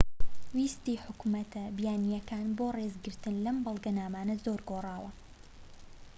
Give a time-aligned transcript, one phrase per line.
[0.55, 5.11] ویستی حکومەتە بیانیەکان بۆ ڕێزگرتن لەم بەڵگەنامانە زۆر گۆڕاوە